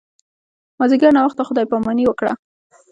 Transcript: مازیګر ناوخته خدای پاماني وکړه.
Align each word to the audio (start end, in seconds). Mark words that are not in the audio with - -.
مازیګر 0.79 1.11
ناوخته 1.17 1.41
خدای 1.47 1.65
پاماني 1.71 2.03
وکړه. 2.07 2.31